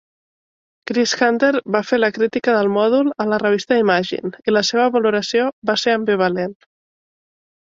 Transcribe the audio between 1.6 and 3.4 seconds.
va fer la crítica del mòdul a la